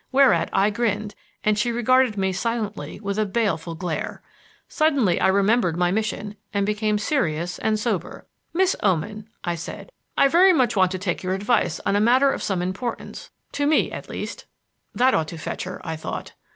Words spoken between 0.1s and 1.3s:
Whereat I grinned,